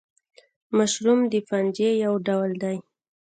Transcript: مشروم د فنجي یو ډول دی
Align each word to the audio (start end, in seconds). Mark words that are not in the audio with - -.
مشروم 0.77 1.19
د 1.31 1.33
فنجي 1.47 1.91
یو 2.05 2.13
ډول 2.27 2.51
دی 2.63 2.77